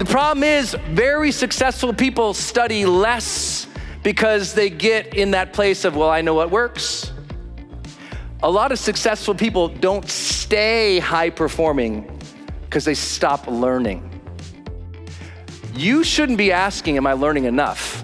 The 0.00 0.06
problem 0.06 0.42
is, 0.44 0.74
very 0.92 1.30
successful 1.30 1.92
people 1.92 2.32
study 2.32 2.86
less 2.86 3.66
because 4.02 4.54
they 4.54 4.70
get 4.70 5.12
in 5.12 5.32
that 5.32 5.52
place 5.52 5.84
of, 5.84 5.94
well, 5.94 6.08
I 6.08 6.22
know 6.22 6.32
what 6.32 6.50
works. 6.50 7.12
A 8.42 8.50
lot 8.50 8.72
of 8.72 8.78
successful 8.78 9.34
people 9.34 9.68
don't 9.68 10.08
stay 10.08 11.00
high 11.00 11.28
performing 11.28 12.18
because 12.62 12.86
they 12.86 12.94
stop 12.94 13.46
learning. 13.46 14.10
You 15.74 16.02
shouldn't 16.02 16.38
be 16.38 16.50
asking, 16.50 16.96
Am 16.96 17.06
I 17.06 17.12
learning 17.12 17.44
enough? 17.44 18.02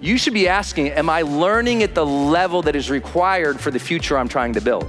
You 0.00 0.18
should 0.18 0.34
be 0.34 0.46
asking, 0.46 0.90
Am 0.90 1.10
I 1.10 1.22
learning 1.22 1.82
at 1.82 1.96
the 1.96 2.06
level 2.06 2.62
that 2.62 2.76
is 2.76 2.88
required 2.88 3.58
for 3.58 3.72
the 3.72 3.80
future 3.80 4.16
I'm 4.16 4.28
trying 4.28 4.52
to 4.52 4.60
build? 4.60 4.88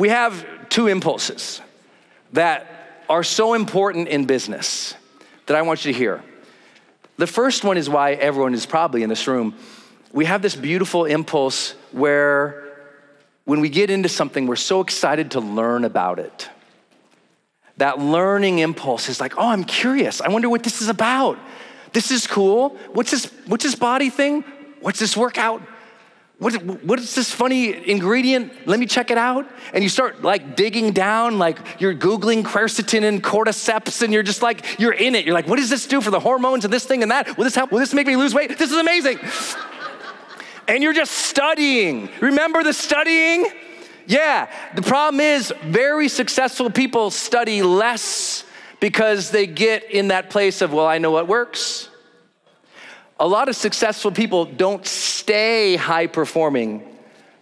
We 0.00 0.08
have 0.08 0.46
two 0.70 0.86
impulses 0.86 1.60
that 2.32 3.04
are 3.10 3.22
so 3.22 3.52
important 3.52 4.08
in 4.08 4.24
business 4.24 4.94
that 5.44 5.58
I 5.58 5.60
want 5.60 5.84
you 5.84 5.92
to 5.92 5.98
hear. 5.98 6.22
The 7.18 7.26
first 7.26 7.64
one 7.64 7.76
is 7.76 7.90
why 7.90 8.12
everyone 8.12 8.54
is 8.54 8.64
probably 8.64 9.02
in 9.02 9.10
this 9.10 9.26
room. 9.26 9.54
We 10.10 10.24
have 10.24 10.40
this 10.40 10.56
beautiful 10.56 11.04
impulse 11.04 11.72
where 11.92 12.64
when 13.44 13.60
we 13.60 13.68
get 13.68 13.90
into 13.90 14.08
something, 14.08 14.46
we're 14.46 14.56
so 14.56 14.80
excited 14.80 15.32
to 15.32 15.40
learn 15.40 15.84
about 15.84 16.18
it. 16.18 16.48
That 17.76 17.98
learning 17.98 18.60
impulse 18.60 19.10
is 19.10 19.20
like, 19.20 19.36
oh, 19.36 19.48
I'm 19.48 19.64
curious. 19.64 20.22
I 20.22 20.30
wonder 20.30 20.48
what 20.48 20.62
this 20.62 20.80
is 20.80 20.88
about. 20.88 21.38
This 21.92 22.10
is 22.10 22.26
cool. 22.26 22.70
What's 22.94 23.10
this, 23.10 23.30
what's 23.46 23.64
this 23.64 23.74
body 23.74 24.08
thing? 24.08 24.44
What's 24.80 24.98
this 24.98 25.14
workout? 25.14 25.60
What, 26.40 26.54
what 26.82 26.98
is 26.98 27.14
this 27.14 27.30
funny 27.30 27.86
ingredient? 27.86 28.66
Let 28.66 28.80
me 28.80 28.86
check 28.86 29.10
it 29.10 29.18
out. 29.18 29.46
And 29.74 29.84
you 29.84 29.90
start 29.90 30.22
like 30.22 30.56
digging 30.56 30.92
down, 30.92 31.38
like 31.38 31.58
you're 31.78 31.94
Googling 31.94 32.44
quercetin 32.44 33.04
and 33.04 33.22
cordyceps, 33.22 34.00
and 34.00 34.10
you're 34.10 34.22
just 34.22 34.40
like, 34.40 34.80
you're 34.80 34.94
in 34.94 35.14
it. 35.14 35.26
You're 35.26 35.34
like, 35.34 35.46
what 35.46 35.56
does 35.56 35.68
this 35.68 35.86
do 35.86 36.00
for 36.00 36.10
the 36.10 36.18
hormones 36.18 36.64
and 36.64 36.72
this 36.72 36.86
thing 36.86 37.02
and 37.02 37.10
that? 37.10 37.36
Will 37.36 37.44
this 37.44 37.54
help? 37.54 37.70
Will 37.70 37.78
this 37.78 37.92
make 37.92 38.06
me 38.06 38.16
lose 38.16 38.34
weight? 38.34 38.56
This 38.56 38.70
is 38.70 38.78
amazing. 38.78 39.18
and 40.68 40.82
you're 40.82 40.94
just 40.94 41.12
studying. 41.12 42.08
Remember 42.22 42.62
the 42.62 42.72
studying? 42.72 43.44
Yeah, 44.06 44.50
the 44.74 44.82
problem 44.82 45.20
is 45.20 45.52
very 45.62 46.08
successful 46.08 46.70
people 46.70 47.10
study 47.10 47.60
less 47.62 48.44
because 48.80 49.30
they 49.30 49.46
get 49.46 49.90
in 49.90 50.08
that 50.08 50.30
place 50.30 50.62
of, 50.62 50.72
well, 50.72 50.86
I 50.86 50.96
know 50.96 51.10
what 51.10 51.28
works. 51.28 51.89
A 53.20 53.28
lot 53.28 53.50
of 53.50 53.54
successful 53.54 54.10
people 54.10 54.46
don't 54.46 54.84
stay 54.86 55.76
high 55.76 56.06
performing 56.06 56.82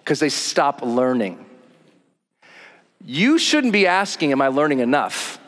because 0.01 0.19
they 0.19 0.29
stop 0.29 0.83
learning. 0.83 1.47
you 3.05 3.39
shouldn't 3.39 3.73
be 3.73 3.87
asking, 3.87 4.33
Am 4.33 4.43
I 4.43 4.49
learning 4.49 4.81
enough? 4.81 5.39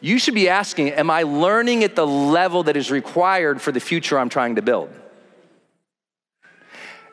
You 0.00 0.18
should 0.18 0.34
be 0.34 0.48
asking, 0.48 0.90
Am 0.90 1.08
I 1.08 1.22
learning 1.22 1.84
at 1.84 1.94
the 1.94 2.06
level 2.06 2.64
that 2.64 2.76
is 2.76 2.90
required 2.90 3.62
for 3.62 3.70
the 3.70 3.78
future 3.78 4.18
I'm 4.18 4.28
trying 4.28 4.56
to 4.56 4.62
build? 4.62 4.90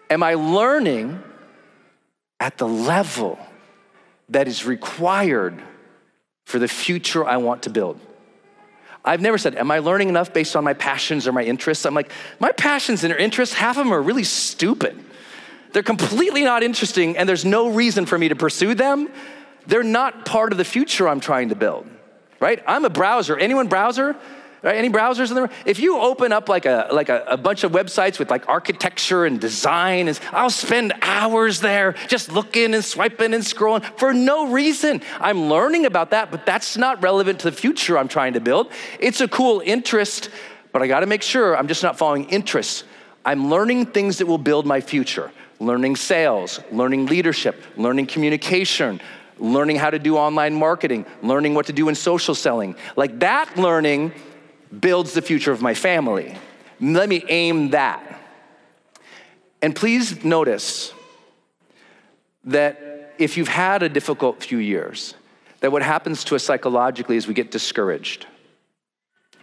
Am 0.09 0.23
I 0.23 0.33
learning 0.33 1.21
at 2.39 2.57
the 2.57 2.67
level 2.67 3.37
that 4.29 4.47
is 4.47 4.65
required 4.65 5.61
for 6.45 6.57
the 6.57 6.67
future 6.67 7.23
I 7.23 7.37
want 7.37 7.63
to 7.63 7.69
build? 7.69 7.99
I've 9.05 9.21
never 9.21 9.37
said, 9.37 9.55
Am 9.55 9.69
I 9.71 9.79
learning 9.79 10.09
enough 10.09 10.33
based 10.33 10.55
on 10.55 10.63
my 10.63 10.73
passions 10.73 11.27
or 11.27 11.31
my 11.31 11.43
interests? 11.43 11.85
I'm 11.85 11.93
like, 11.93 12.11
My 12.39 12.51
passions 12.51 13.03
and 13.03 13.13
interests, 13.13 13.55
half 13.55 13.77
of 13.77 13.85
them 13.85 13.93
are 13.93 14.01
really 14.01 14.23
stupid. 14.23 14.97
They're 15.73 15.83
completely 15.83 16.43
not 16.43 16.63
interesting, 16.63 17.17
and 17.17 17.27
there's 17.27 17.45
no 17.45 17.69
reason 17.69 18.05
for 18.05 18.17
me 18.17 18.29
to 18.29 18.35
pursue 18.35 18.75
them. 18.75 19.09
They're 19.65 19.83
not 19.83 20.25
part 20.25 20.51
of 20.51 20.57
the 20.57 20.65
future 20.65 21.07
I'm 21.07 21.19
trying 21.19 21.49
to 21.49 21.55
build, 21.55 21.87
right? 22.39 22.61
I'm 22.67 22.85
a 22.85 22.89
browser. 22.89 23.37
Anyone 23.37 23.67
browser? 23.67 24.15
Right? 24.63 24.77
Any 24.77 24.89
browsers 24.89 25.27
in 25.27 25.35
there? 25.35 25.49
If 25.65 25.79
you 25.79 25.99
open 25.99 26.31
up 26.31 26.47
like 26.47 26.65
a 26.65 26.87
like 26.93 27.09
a, 27.09 27.25
a, 27.27 27.35
bunch 27.35 27.65
of 27.65 27.73
websites 27.73 28.17
with 28.17 28.31
like 28.31 28.47
architecture 28.47 29.25
and 29.25 29.39
design, 29.39 30.07
and 30.07 30.17
I'll 30.31 30.49
spend 30.49 30.93
hours 31.01 31.59
there 31.59 31.95
just 32.07 32.31
looking 32.31 32.73
and 32.73 32.83
swiping 32.83 33.33
and 33.33 33.43
scrolling 33.43 33.83
for 33.99 34.13
no 34.13 34.47
reason. 34.47 35.01
I'm 35.19 35.49
learning 35.49 35.85
about 35.85 36.11
that, 36.11 36.31
but 36.31 36.45
that's 36.45 36.77
not 36.77 37.03
relevant 37.03 37.41
to 37.41 37.51
the 37.51 37.55
future 37.55 37.97
I'm 37.97 38.07
trying 38.07 38.33
to 38.33 38.39
build. 38.39 38.71
It's 39.01 39.19
a 39.19 39.27
cool 39.27 39.61
interest, 39.65 40.29
but 40.71 40.81
I 40.81 40.87
got 40.87 41.01
to 41.01 41.07
make 41.07 41.23
sure 41.23 41.57
I'm 41.57 41.67
just 41.67 41.83
not 41.83 41.97
following 41.97 42.29
interests. 42.29 42.85
I'm 43.25 43.49
learning 43.49 43.87
things 43.87 44.19
that 44.19 44.27
will 44.27 44.37
build 44.37 44.65
my 44.65 44.79
future. 44.79 45.29
Learning 45.59 45.97
sales, 45.97 46.61
learning 46.71 47.07
leadership, 47.07 47.61
learning 47.75 48.05
communication, 48.05 49.01
learning 49.39 49.75
how 49.75 49.89
to 49.89 49.99
do 49.99 50.15
online 50.15 50.53
marketing, 50.53 51.05
learning 51.21 51.53
what 51.53 51.65
to 51.65 51.73
do 51.73 51.89
in 51.89 51.95
social 51.95 52.33
selling. 52.33 52.75
Like 52.95 53.19
that 53.19 53.57
learning 53.57 54.13
builds 54.79 55.13
the 55.13 55.21
future 55.21 55.51
of 55.51 55.61
my 55.61 55.73
family. 55.73 56.35
Let 56.79 57.09
me 57.09 57.23
aim 57.27 57.69
that. 57.71 58.21
And 59.61 59.75
please 59.75 60.23
notice 60.23 60.93
that 62.45 63.13
if 63.17 63.37
you've 63.37 63.47
had 63.47 63.83
a 63.83 63.89
difficult 63.89 64.43
few 64.43 64.57
years, 64.57 65.13
that 65.61 65.71
what 65.71 65.81
happens 65.81 66.23
to 66.25 66.35
us 66.35 66.43
psychologically 66.43 67.15
is 67.15 67.27
we 67.27 67.33
get 67.33 67.51
discouraged. 67.51 68.25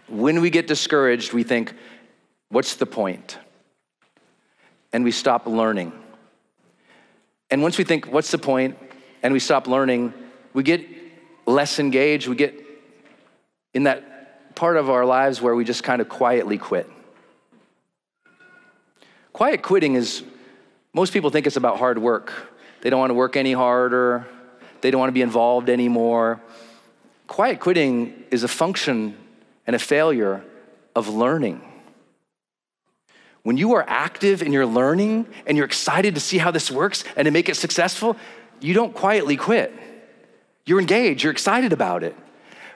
When 0.07 0.41
we 0.41 0.49
get 0.49 0.67
discouraged, 0.67 1.33
we 1.33 1.43
think, 1.43 1.73
what's 2.49 2.75
the 2.75 2.85
point? 2.85 3.39
And 4.93 5.03
we 5.03 5.11
stop 5.11 5.47
learning. 5.47 5.93
And 7.49 7.61
once 7.61 7.77
we 7.77 7.83
think, 7.83 8.05
what's 8.05 8.29
the 8.29 8.37
point? 8.37 8.77
And 9.23 9.33
we 9.33 9.39
stop 9.39 9.67
learning, 9.67 10.13
we 10.53 10.63
get 10.63 10.85
less 11.45 11.79
engaged, 11.79 12.27
we 12.27 12.35
get 12.35 12.53
in 13.73 13.83
that 13.83 14.10
part 14.61 14.77
of 14.77 14.91
our 14.91 15.05
lives 15.05 15.41
where 15.41 15.55
we 15.55 15.65
just 15.65 15.83
kind 15.83 16.03
of 16.03 16.07
quietly 16.07 16.55
quit. 16.55 16.87
Quiet 19.33 19.63
quitting 19.63 19.95
is, 19.95 20.21
most 20.93 21.13
people 21.13 21.31
think 21.31 21.47
it's 21.47 21.55
about 21.55 21.79
hard 21.79 21.97
work. 21.97 22.31
They 22.81 22.91
don't 22.91 22.99
want 22.99 23.09
to 23.09 23.15
work 23.15 23.35
any 23.35 23.53
harder, 23.53 24.27
they 24.81 24.91
don't 24.91 24.99
want 24.99 25.09
to 25.09 25.13
be 25.13 25.23
involved 25.23 25.67
anymore. 25.67 26.39
Quiet 27.25 27.59
quitting 27.59 28.23
is 28.29 28.43
a 28.43 28.47
function 28.47 29.17
and 29.65 29.75
a 29.75 29.79
failure 29.79 30.43
of 30.95 31.09
learning. 31.09 31.59
When 33.41 33.57
you 33.57 33.73
are 33.73 33.83
active 33.87 34.43
and 34.43 34.53
you're 34.53 34.67
learning 34.67 35.25
and 35.47 35.57
you're 35.57 35.65
excited 35.65 36.13
to 36.13 36.21
see 36.21 36.37
how 36.37 36.51
this 36.51 36.69
works 36.69 37.03
and 37.15 37.25
to 37.25 37.31
make 37.31 37.49
it 37.49 37.55
successful, 37.55 38.15
you 38.59 38.75
don't 38.75 38.93
quietly 38.93 39.37
quit. 39.37 39.73
You're 40.67 40.79
engaged, 40.79 41.23
you're 41.23 41.33
excited 41.33 41.73
about 41.73 42.03
it. 42.03 42.15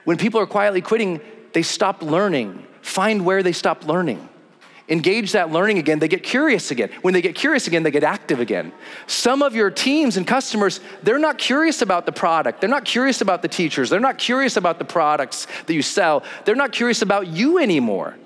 When 0.02 0.16
people 0.16 0.40
are 0.40 0.46
quietly 0.46 0.80
quitting, 0.80 1.20
they 1.56 1.62
stop 1.62 2.02
learning. 2.02 2.62
Find 2.82 3.24
where 3.24 3.42
they 3.42 3.52
stop 3.52 3.86
learning. 3.86 4.28
Engage 4.90 5.32
that 5.32 5.50
learning 5.50 5.78
again, 5.78 5.98
they 6.00 6.06
get 6.06 6.22
curious 6.22 6.70
again. 6.70 6.90
When 7.00 7.14
they 7.14 7.22
get 7.22 7.34
curious 7.34 7.66
again, 7.66 7.82
they 7.82 7.90
get 7.90 8.04
active 8.04 8.40
again. 8.40 8.72
Some 9.06 9.40
of 9.40 9.54
your 9.54 9.70
teams 9.70 10.18
and 10.18 10.26
customers, 10.26 10.80
they're 11.02 11.18
not 11.18 11.38
curious 11.38 11.80
about 11.80 12.04
the 12.04 12.12
product. 12.12 12.60
They're 12.60 12.68
not 12.68 12.84
curious 12.84 13.22
about 13.22 13.40
the 13.40 13.48
teachers. 13.48 13.88
They're 13.88 14.00
not 14.00 14.18
curious 14.18 14.58
about 14.58 14.78
the 14.78 14.84
products 14.84 15.46
that 15.64 15.72
you 15.72 15.80
sell. 15.80 16.24
They're 16.44 16.54
not 16.54 16.72
curious 16.72 17.00
about 17.00 17.26
you 17.26 17.56
anymore. 17.56 18.18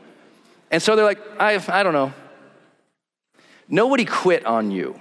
And 0.72 0.82
so 0.82 0.96
they're 0.96 1.04
like, 1.04 1.20
I, 1.38 1.62
I 1.68 1.84
don't 1.84 1.92
know. 1.92 2.12
Nobody 3.68 4.06
quit 4.06 4.44
on 4.44 4.72
you. 4.72 4.98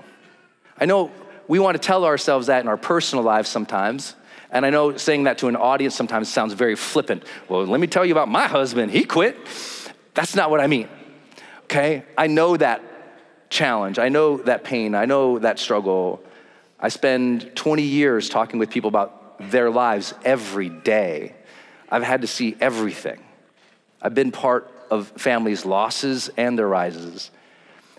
I 0.77 0.85
know 0.85 1.09
we 1.47 1.57
want 1.57 1.81
to 1.81 1.83
tell 1.83 2.05
ourselves 2.05 2.45
that 2.45 2.61
in 2.61 2.67
our 2.67 2.77
personal 2.77 3.23
lives 3.23 3.49
sometimes. 3.49 4.13
And 4.51 4.65
I 4.65 4.69
know 4.69 4.97
saying 4.97 5.23
that 5.23 5.37
to 5.39 5.47
an 5.47 5.55
audience 5.55 5.95
sometimes 5.95 6.27
sounds 6.29 6.53
very 6.53 6.75
flippant. 6.75 7.23
Well, 7.47 7.65
let 7.65 7.79
me 7.79 7.87
tell 7.87 8.05
you 8.05 8.13
about 8.13 8.29
my 8.29 8.47
husband. 8.47 8.91
He 8.91 9.03
quit. 9.03 9.37
That's 10.13 10.35
not 10.35 10.49
what 10.49 10.59
I 10.59 10.67
mean. 10.67 10.89
Okay? 11.65 12.03
I 12.17 12.27
know 12.27 12.57
that 12.57 12.81
challenge. 13.49 13.99
I 13.99 14.09
know 14.09 14.37
that 14.37 14.63
pain. 14.63 14.95
I 14.95 15.05
know 15.05 15.39
that 15.39 15.59
struggle. 15.59 16.23
I 16.79 16.89
spend 16.89 17.55
20 17.55 17.83
years 17.83 18.29
talking 18.29 18.59
with 18.59 18.69
people 18.69 18.87
about 18.87 19.51
their 19.51 19.69
lives 19.69 20.13
every 20.23 20.69
day. 20.69 21.35
I've 21.89 22.03
had 22.03 22.21
to 22.21 22.27
see 22.27 22.55
everything. 22.59 23.23
I've 24.01 24.15
been 24.15 24.31
part 24.31 24.71
of 24.89 25.07
families' 25.09 25.65
losses 25.65 26.29
and 26.37 26.57
their 26.57 26.67
rises. 26.67 27.31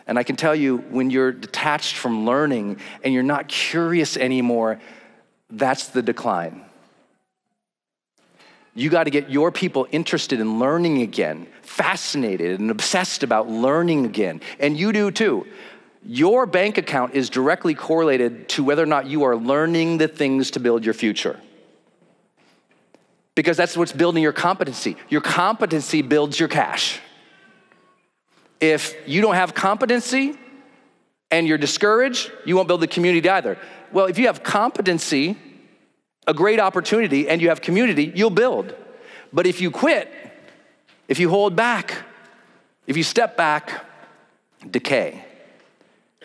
And 0.06 0.19
I 0.19 0.23
can 0.23 0.35
tell 0.35 0.55
you, 0.55 0.79
when 0.79 1.11
you're 1.11 1.32
detached 1.32 1.96
from 1.96 2.26
learning 2.26 2.79
and 3.05 3.14
you're 3.14 3.23
not 3.23 3.49
curious 3.49 4.17
anymore, 4.17 4.81
that's 5.50 5.88
the 5.88 6.02
decline. 6.02 6.64
You 8.75 8.88
got 8.88 9.05
to 9.05 9.11
get 9.11 9.31
your 9.31 9.50
people 9.50 9.87
interested 9.91 10.41
in 10.41 10.58
learning 10.58 11.02
again, 11.02 11.49
fascinated 11.62 12.61
and 12.61 12.70
obsessed 12.70 13.23
about 13.23 13.49
learning 13.49 14.06
again. 14.06 14.41
And 14.58 14.79
you 14.79 14.93
do 14.93 15.11
too. 15.11 15.47
Your 16.05 16.47
bank 16.47 16.79
account 16.79 17.14
is 17.14 17.29
directly 17.29 17.75
correlated 17.75 18.49
to 18.50 18.64
whether 18.64 18.82
or 18.82 18.87
not 18.87 19.06
you 19.06 19.25
are 19.25 19.37
learning 19.37 19.99
the 19.99 20.08
things 20.08 20.52
to 20.52 20.61
build 20.61 20.85
your 20.85 20.94
future. 20.94 21.38
Because 23.35 23.56
that's 23.56 23.76
what's 23.76 23.93
building 23.93 24.23
your 24.23 24.32
competency. 24.32 24.96
Your 25.08 25.20
competency 25.20 26.03
builds 26.03 26.38
your 26.38 26.49
cash. 26.49 27.00
If 28.61 28.94
you 29.06 29.20
don't 29.20 29.35
have 29.35 29.55
competency 29.55 30.38
and 31.31 31.46
you're 31.46 31.58
discouraged, 31.58 32.31
you 32.44 32.56
won't 32.56 32.69
build 32.69 32.81
the 32.81 32.87
community 32.87 33.29
either. 33.29 33.58
Well, 33.92 34.06
if 34.06 34.19
you 34.19 34.26
have 34.26 34.42
competency, 34.42 35.37
a 36.26 36.34
great 36.34 36.60
opportunity, 36.60 37.29
and 37.29 37.41
you 37.41 37.48
have 37.48 37.60
community, 37.60 38.12
you'll 38.15 38.31
build. 38.31 38.74
But 39.32 39.46
if 39.46 39.60
you 39.60 39.70
quit, 39.70 40.12
if 41.08 41.19
you 41.19 41.29
hold 41.29 41.56
back, 41.56 41.94
if 42.86 42.96
you 42.96 43.03
step 43.03 43.36
back, 43.36 43.84
decay. 44.69 45.24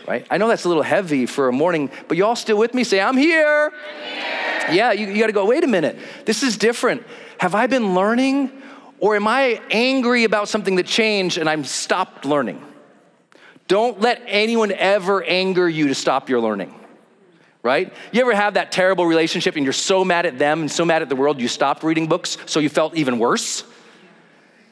Right? 0.08 0.28
I 0.30 0.38
know 0.38 0.48
that's 0.48 0.66
a 0.66 0.68
little 0.68 0.84
heavy 0.84 1.26
for 1.26 1.48
a 1.48 1.54
morning, 1.54 1.90
but 2.08 2.18
you 2.18 2.26
all 2.26 2.36
still 2.36 2.58
with 2.58 2.74
me? 2.74 2.84
Say, 2.84 3.02
I'm 3.02 3.18
here. 3.18 3.72
I'm 3.74 4.04
here. 4.04 4.76
Yeah, 4.76 4.92
you, 4.92 5.08
you 5.08 5.20
got 5.20 5.28
to 5.28 5.34
go, 5.34 5.46
wait 5.46 5.64
a 5.64 5.68
minute. 5.68 5.98
This 6.26 6.44
is 6.44 6.58
different. 6.58 7.04
Have 7.40 7.56
I 7.56 7.68
been 7.68 7.96
learning? 7.96 8.52
Or 9.00 9.16
am 9.16 9.28
I 9.28 9.62
angry 9.72 10.24
about 10.24 10.50
something 10.50 10.76
that 10.76 10.86
changed 10.86 11.38
and 11.38 11.50
I'm 11.50 11.64
stopped 11.64 12.26
learning? 12.26 12.64
Don't 13.68 14.00
let 14.00 14.22
anyone 14.28 14.72
ever 14.72 15.24
anger 15.24 15.68
you 15.68 15.88
to 15.88 15.96
stop 15.96 16.30
your 16.30 16.40
learning 16.40 16.74
right? 17.66 17.92
You 18.12 18.22
ever 18.22 18.36
have 18.36 18.54
that 18.54 18.72
terrible 18.72 19.08
relationship 19.08 19.56
and 19.56 19.66
you're 19.66 19.74
so 19.74 20.06
mad 20.06 20.28
at 20.28 20.38
them 20.38 20.62
and 20.62 20.72
so 20.72 20.86
mad 20.86 21.02
at 21.02 21.10
the 21.10 21.16
world 21.16 21.42
you 21.42 21.48
stopped 21.48 21.84
reading 21.84 22.06
books 22.06 22.38
so 22.46 22.60
you 22.60 22.70
felt 22.70 22.96
even 22.96 23.18
worse? 23.18 23.64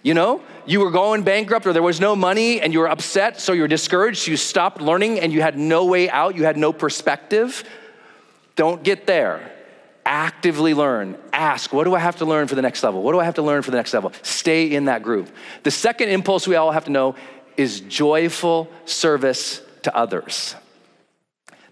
You 0.04 0.14
know, 0.14 0.44
you 0.68 0.80
were 0.80 0.92
going 0.92 1.24
bankrupt 1.24 1.66
or 1.66 1.74
there 1.74 1.82
was 1.82 2.00
no 2.00 2.16
money 2.16 2.62
and 2.62 2.72
you 2.72 2.80
were 2.80 2.90
upset, 2.90 3.40
so 3.40 3.52
you 3.52 3.64
were 3.64 3.68
discouraged, 3.68 4.28
you 4.28 4.38
stopped 4.38 4.80
learning 4.80 5.20
and 5.20 5.34
you 5.34 5.42
had 5.42 5.58
no 5.58 5.86
way 5.86 6.08
out, 6.08 6.36
you 6.36 6.44
had 6.44 6.56
no 6.56 6.72
perspective. 6.72 7.64
Don't 8.56 8.84
get 8.84 9.08
there. 9.08 9.52
Actively 10.06 10.76
learn. 10.76 11.18
Ask, 11.32 11.74
what 11.74 11.86
do 11.86 11.96
I 11.96 12.00
have 12.00 12.18
to 12.18 12.26
learn 12.26 12.48
for 12.48 12.54
the 12.54 12.62
next 12.62 12.84
level? 12.84 13.02
What 13.02 13.14
do 13.14 13.20
I 13.20 13.24
have 13.24 13.36
to 13.36 13.42
learn 13.42 13.64
for 13.64 13.72
the 13.72 13.78
next 13.78 13.94
level? 13.94 14.12
Stay 14.22 14.72
in 14.72 14.86
that 14.86 15.02
group. 15.02 15.30
The 15.64 15.72
second 15.72 16.10
impulse 16.10 16.48
we 16.48 16.58
all 16.58 16.72
have 16.72 16.86
to 16.86 16.92
know 16.92 17.16
is 17.58 17.80
joyful 17.80 18.70
service 18.86 19.64
to 19.82 19.96
others 19.96 20.56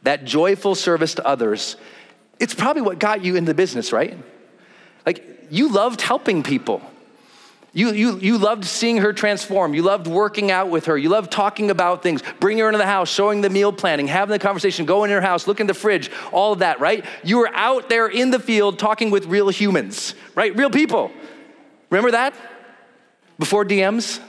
that 0.03 0.25
joyful 0.25 0.75
service 0.75 1.15
to 1.15 1.25
others, 1.25 1.75
it's 2.39 2.53
probably 2.53 2.81
what 2.81 2.99
got 2.99 3.23
you 3.23 3.35
in 3.35 3.45
the 3.45 3.53
business, 3.53 3.93
right? 3.93 4.17
Like, 5.05 5.47
you 5.49 5.69
loved 5.69 6.01
helping 6.01 6.43
people. 6.43 6.81
You, 7.73 7.91
you, 7.93 8.17
you 8.17 8.37
loved 8.37 8.65
seeing 8.65 8.97
her 8.97 9.13
transform. 9.13 9.73
You 9.73 9.83
loved 9.83 10.07
working 10.07 10.51
out 10.51 10.69
with 10.69 10.85
her. 10.85 10.97
You 10.97 11.09
loved 11.09 11.31
talking 11.31 11.69
about 11.69 12.03
things, 12.03 12.21
bringing 12.39 12.63
her 12.63 12.67
into 12.67 12.77
the 12.77 12.85
house, 12.85 13.09
showing 13.09 13.41
the 13.41 13.49
meal 13.49 13.71
planning, 13.71 14.07
having 14.07 14.31
the 14.31 14.39
conversation, 14.39 14.85
going 14.85 15.09
in 15.09 15.15
her 15.15 15.21
house, 15.21 15.47
look 15.47 15.59
in 15.59 15.67
the 15.67 15.73
fridge, 15.73 16.11
all 16.33 16.51
of 16.51 16.59
that, 16.59 16.81
right? 16.81 17.05
You 17.23 17.37
were 17.37 17.49
out 17.53 17.87
there 17.87 18.07
in 18.07 18.31
the 18.31 18.39
field 18.39 18.77
talking 18.77 19.09
with 19.09 19.25
real 19.27 19.49
humans, 19.49 20.15
right? 20.35 20.55
Real 20.55 20.69
people. 20.69 21.11
Remember 21.89 22.11
that? 22.11 22.33
Before 23.39 23.63
DMs? 23.63 24.19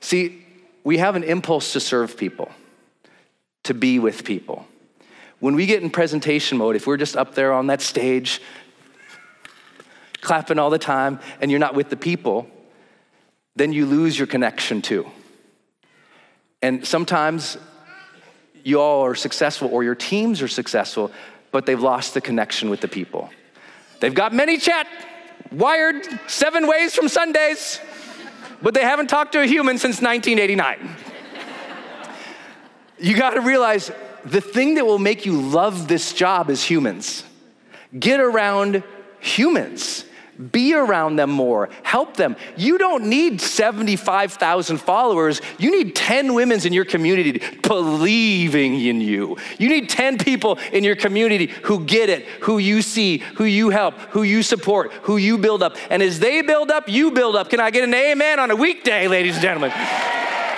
See, 0.00 0.44
we 0.84 0.98
have 0.98 1.16
an 1.16 1.24
impulse 1.24 1.72
to 1.72 1.80
serve 1.80 2.16
people 2.16 2.52
to 3.68 3.74
be 3.74 3.98
with 3.98 4.24
people. 4.24 4.66
When 5.40 5.54
we 5.54 5.66
get 5.66 5.82
in 5.82 5.90
presentation 5.90 6.58
mode, 6.58 6.74
if 6.74 6.86
we're 6.86 6.96
just 6.96 7.16
up 7.16 7.34
there 7.34 7.52
on 7.52 7.68
that 7.68 7.80
stage, 7.80 8.40
clapping 10.20 10.58
all 10.58 10.70
the 10.70 10.78
time, 10.78 11.20
and 11.40 11.50
you're 11.50 11.60
not 11.60 11.74
with 11.74 11.90
the 11.90 11.96
people, 11.96 12.48
then 13.56 13.72
you 13.72 13.86
lose 13.86 14.18
your 14.18 14.26
connection 14.26 14.82
too. 14.82 15.06
And 16.60 16.86
sometimes 16.86 17.58
you 18.64 18.80
all 18.80 19.04
are 19.04 19.14
successful 19.14 19.68
or 19.70 19.84
your 19.84 19.94
teams 19.94 20.42
are 20.42 20.48
successful, 20.48 21.12
but 21.52 21.66
they've 21.66 21.80
lost 21.80 22.14
the 22.14 22.20
connection 22.20 22.70
with 22.70 22.80
the 22.80 22.88
people. 22.88 23.30
They've 24.00 24.14
got 24.14 24.32
ManyChat 24.32 24.86
wired 25.52 26.04
seven 26.26 26.66
ways 26.66 26.94
from 26.94 27.08
Sundays, 27.08 27.80
but 28.62 28.74
they 28.74 28.82
haven't 28.82 29.08
talked 29.08 29.32
to 29.32 29.40
a 29.40 29.46
human 29.46 29.76
since 29.76 30.00
1989. 30.00 31.07
You 33.00 33.16
got 33.16 33.30
to 33.30 33.40
realize 33.40 33.90
the 34.24 34.40
thing 34.40 34.74
that 34.74 34.86
will 34.86 34.98
make 34.98 35.26
you 35.26 35.40
love 35.40 35.88
this 35.88 36.12
job 36.12 36.50
is 36.50 36.62
humans. 36.62 37.24
Get 37.98 38.20
around 38.20 38.82
humans. 39.20 40.04
Be 40.52 40.72
around 40.72 41.16
them 41.16 41.30
more. 41.30 41.68
Help 41.82 42.16
them. 42.16 42.36
You 42.56 42.78
don't 42.78 43.06
need 43.06 43.40
75,000 43.40 44.78
followers. 44.78 45.40
You 45.58 45.72
need 45.72 45.96
10 45.96 46.32
women 46.32 46.64
in 46.64 46.72
your 46.72 46.84
community 46.84 47.42
believing 47.62 48.80
in 48.80 49.00
you. 49.00 49.36
You 49.58 49.68
need 49.68 49.88
10 49.88 50.18
people 50.18 50.58
in 50.72 50.84
your 50.84 50.94
community 50.94 51.46
who 51.64 51.84
get 51.84 52.08
it, 52.08 52.24
who 52.42 52.58
you 52.58 52.82
see, 52.82 53.18
who 53.18 53.44
you 53.44 53.70
help, 53.70 53.94
who 54.10 54.22
you 54.22 54.44
support, 54.44 54.92
who 55.02 55.16
you 55.16 55.38
build 55.38 55.60
up. 55.60 55.76
And 55.90 56.04
as 56.04 56.20
they 56.20 56.42
build 56.42 56.70
up, 56.70 56.88
you 56.88 57.10
build 57.10 57.34
up. 57.34 57.50
Can 57.50 57.58
I 57.58 57.72
get 57.72 57.82
an 57.82 57.94
amen 57.94 58.38
on 58.38 58.52
a 58.52 58.56
weekday, 58.56 59.08
ladies 59.08 59.34
and 59.34 59.42
gentlemen? 59.42 59.72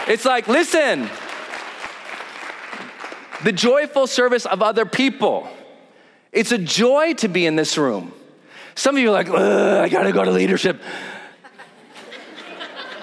It's 0.09 0.27
like, 0.27 0.47
listen, 0.47 1.09
the 3.45 3.53
joyful 3.53 4.07
service 4.07 4.47
of 4.47 4.63
other 4.63 4.85
people. 4.85 5.49
It's 6.33 6.53
a 6.53 6.59
joy 6.59 7.15
to 7.15 7.29
be 7.29 7.47
in 7.47 7.57
this 7.57 7.77
room. 7.77 8.13
Some 8.75 8.97
of 8.97 9.03
you 9.03 9.09
are 9.09 9.13
like, 9.13 9.29
I 9.29 9.89
gotta 9.89 10.13
go 10.13 10.25
to 10.25 10.31
leadership. 10.31 10.81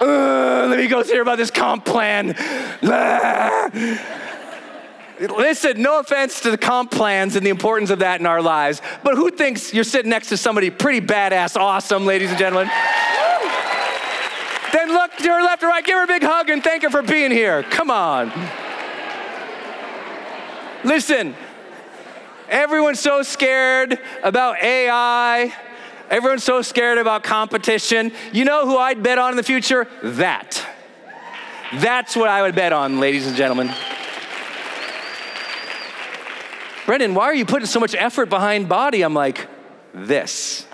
let 0.00 0.78
me 0.78 0.86
go 0.88 1.02
hear 1.02 1.22
about 1.22 1.38
this 1.38 1.50
comp 1.50 1.84
plan. 1.84 2.34
Listen, 5.20 5.82
no 5.82 5.98
offense 5.98 6.40
to 6.42 6.50
the 6.50 6.58
comp 6.58 6.90
plans 6.90 7.34
and 7.36 7.44
the 7.44 7.50
importance 7.50 7.90
of 7.90 7.98
that 7.98 8.20
in 8.20 8.26
our 8.26 8.40
lives, 8.40 8.80
but 9.02 9.16
who 9.16 9.30
thinks 9.30 9.74
you're 9.74 9.84
sitting 9.84 10.10
next 10.10 10.28
to 10.28 10.36
somebody 10.36 10.70
pretty 10.70 11.04
badass, 11.04 11.56
awesome, 11.56 12.06
ladies 12.06 12.30
and 12.30 12.38
gentlemen? 12.38 12.70
then 14.72 14.92
look 14.92 15.16
to 15.16 15.28
her 15.28 15.42
left 15.42 15.62
or 15.62 15.66
right, 15.66 15.84
give 15.84 15.96
her 15.96 16.04
a 16.04 16.06
big 16.06 16.22
hug 16.22 16.50
and 16.50 16.62
thank 16.62 16.82
her 16.82 16.90
for 16.90 17.02
being 17.02 17.30
here. 17.30 17.62
Come 17.64 17.90
on. 17.90 18.30
Listen, 20.88 21.34
everyone's 22.48 22.98
so 22.98 23.22
scared 23.22 23.98
about 24.22 24.60
AI 24.62 25.52
Everyone's 26.10 26.44
so 26.44 26.62
scared 26.62 26.96
about 26.96 27.22
competition. 27.22 28.12
You 28.32 28.44
know 28.44 28.64
who 28.64 28.78
I'd 28.78 29.02
bet 29.02 29.18
on 29.18 29.32
in 29.32 29.36
the 29.36 29.42
future? 29.42 29.86
That. 30.02 30.66
That's 31.74 32.16
what 32.16 32.30
I 32.30 32.40
would 32.42 32.54
bet 32.54 32.72
on, 32.72 32.98
ladies 32.98 33.26
and 33.26 33.36
gentlemen. 33.36 33.70
Brendon, 36.86 37.14
why 37.14 37.24
are 37.24 37.34
you 37.34 37.44
putting 37.44 37.66
so 37.66 37.78
much 37.78 37.94
effort 37.94 38.30
behind 38.30 38.68
BODi? 38.68 39.04
I'm 39.04 39.12
like, 39.12 39.46
this. 39.92 40.66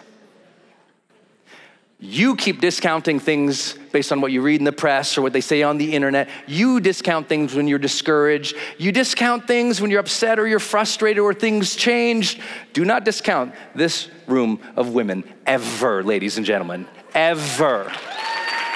You 2.06 2.37
keep 2.37 2.61
discounting 2.61 3.18
things 3.18 3.78
based 3.90 4.12
on 4.12 4.20
what 4.20 4.30
you 4.30 4.42
read 4.42 4.61
in 4.61 4.66
the 4.66 4.73
press 4.73 5.16
or 5.16 5.23
what 5.23 5.32
they 5.32 5.40
say 5.40 5.62
on 5.62 5.78
the 5.78 5.94
internet. 5.94 6.28
You 6.46 6.78
discount 6.78 7.30
things 7.30 7.54
when 7.54 7.66
you're 7.66 7.78
discouraged. 7.78 8.56
You 8.76 8.92
discount 8.92 9.46
things 9.46 9.80
when 9.80 9.90
you're 9.90 10.00
upset 10.00 10.38
or 10.38 10.46
you're 10.46 10.58
frustrated 10.58 11.20
or 11.20 11.32
things 11.32 11.75
change. 11.75 12.42
Do 12.75 12.84
not 12.84 13.06
discount 13.06 13.54
this 13.75 14.11
room 14.26 14.61
of 14.76 14.90
women 14.90 15.25
ever, 15.46 16.04
ladies 16.04 16.37
and 16.37 16.44
gentlemen. 16.44 16.87
Ever. 17.14 17.90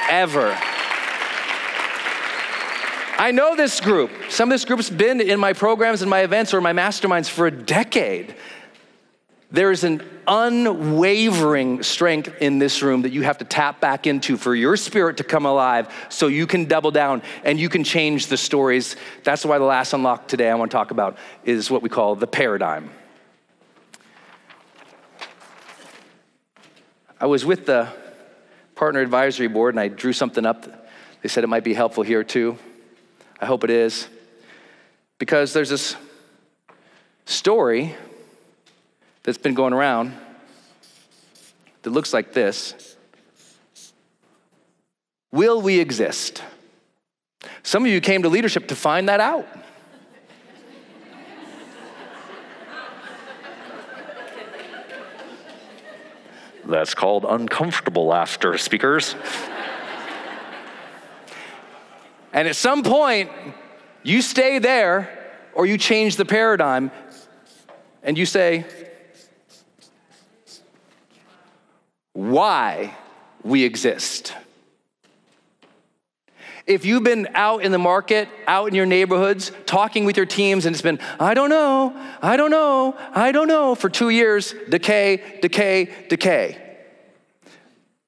Ever. 0.08 0.58
I 3.18 3.30
know 3.30 3.54
this 3.54 3.78
group. 3.78 4.11
Some 4.30 4.49
of 4.49 4.54
this 4.54 4.64
group's 4.64 4.88
been 4.88 5.20
in 5.20 5.38
my 5.38 5.52
programs 5.52 6.00
and 6.00 6.08
my 6.08 6.20
events 6.20 6.54
or 6.54 6.62
my 6.62 6.73
masterminds 6.73 7.28
for 7.28 7.47
a 7.47 7.50
decade. 7.50 8.35
There 9.50 9.71
is 9.71 9.83
an 9.83 10.02
unwavering 10.26 11.83
strength 11.83 12.35
in 12.40 12.59
this 12.59 12.83
room 12.83 13.02
that 13.02 13.12
you 13.12 13.23
have 13.23 13.38
to 13.38 13.47
tap 13.47 13.81
back 13.81 14.07
into 14.07 14.37
for 14.37 14.55
your 14.55 14.76
spirit 14.76 15.17
to 15.19 15.25
come 15.25 15.47
alive 15.47 15.88
so 16.11 16.26
you 16.26 16.47
can 16.47 16.67
double 16.67 16.90
down 16.90 17.23
and 17.45 17.59
you 17.59 17.71
can 17.71 17.83
change 17.83 18.26
the 18.26 18.37
stories. 18.37 18.97
That's 19.25 19.47
why 19.47 19.57
the 19.57 19.64
last 19.64 19.95
unlock 19.95 20.28
today 20.28 20.50
I 20.50 20.55
want 20.55 20.71
to 20.71 20.76
talk 20.76 20.90
about 20.90 21.17
is 21.45 21.71
what 21.71 21.81
we 21.81 21.88
call 21.88 22.14
the 22.14 22.26
paradigm. 22.26 22.90
I 27.19 27.26
was 27.26 27.47
with 27.47 27.64
the 27.64 27.88
partner 28.75 29.00
advisory 29.00 29.49
board 29.49 29.75
and 29.75 29.81
I 29.81 29.88
drew 29.88 30.12
something 30.12 30.45
up. 30.45 30.90
They 31.23 31.28
said 31.28 31.43
it 31.43 31.49
might 31.49 31.64
be 31.64 31.75
helpful 31.75 32.05
here 32.05 32.23
too. 32.23 32.59
I 33.40 33.47
hope 33.47 33.64
it 33.64 33.71
is. 33.71 34.09
Because 35.19 35.55
there's 35.55 35.71
this 35.71 35.97
story 37.25 37.97
that's 39.28 39.37
been 39.37 39.52
going 39.52 39.75
around 39.75 40.14
that 41.82 41.90
looks 41.90 42.14
like 42.14 42.32
this 42.32 42.97
Will 45.30 45.61
we 45.61 45.80
exist? 45.80 46.42
Some 47.62 47.85
of 47.85 47.90
you 47.90 48.00
came 48.00 48.23
to 48.23 48.30
leadership 48.30 48.68
to 48.68 48.75
find 48.75 49.11
that 49.11 49.20
out. 49.20 49.47
That's 56.64 56.94
called 56.94 57.26
uncomfortable 57.28 58.06
laughter, 58.06 58.56
speakers. 58.56 59.14
and 62.32 62.49
at 62.49 62.56
some 62.56 62.82
point, 62.82 63.30
you 64.02 64.23
stay 64.23 64.58
there 64.58 65.37
or 65.52 65.66
you 65.66 65.76
change 65.76 66.16
the 66.16 66.25
paradigm 66.25 66.90
and 68.02 68.16
you 68.16 68.25
say, 68.25 68.64
why 72.18 72.96
we 73.44 73.62
exist. 73.62 74.34
If 76.66 76.84
you've 76.84 77.04
been 77.04 77.28
out 77.34 77.62
in 77.62 77.70
the 77.70 77.78
market, 77.78 78.28
out 78.48 78.66
in 78.66 78.75
your 78.75 78.87
neighborhoods, 78.87 79.52
talking 79.66 80.04
with 80.04 80.16
your 80.16 80.26
teams, 80.26 80.66
and 80.66 80.75
it's 80.75 80.82
been, 80.82 80.98
I 81.20 81.34
don't 81.34 81.48
know, 81.48 81.94
I 82.20 82.37
don't 82.37 82.50
know, 82.50 82.96
I 83.14 83.30
don't 83.30 83.46
know, 83.46 83.76
for 83.76 83.88
two 83.88 84.10
years, 84.10 84.52
decay, 84.68 85.38
decay, 85.40 85.94
decay. 86.08 86.60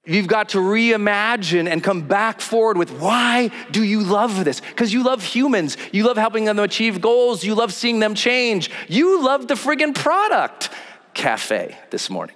You've 0.04 0.26
got 0.26 0.50
to 0.50 0.58
reimagine 0.58 1.70
and 1.70 1.82
come 1.82 2.08
back 2.08 2.40
forward 2.40 2.76
with 2.76 2.90
why 2.90 3.52
do 3.70 3.84
you 3.84 4.02
love 4.02 4.44
this? 4.44 4.60
Because 4.60 4.92
you 4.92 5.04
love 5.04 5.22
humans. 5.22 5.76
You 5.92 6.04
love 6.04 6.16
helping 6.16 6.46
them 6.46 6.58
achieve 6.58 7.00
goals. 7.00 7.44
You 7.44 7.54
love 7.54 7.72
seeing 7.72 8.00
them 8.00 8.16
change. 8.16 8.70
You 8.88 9.22
love 9.22 9.46
the 9.46 9.54
friggin' 9.54 9.94
product 9.94 10.70
cafe 11.14 11.78
this 11.90 12.10
morning. 12.10 12.34